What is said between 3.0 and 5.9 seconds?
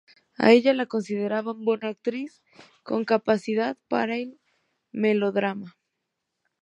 capacidad para el melodrama.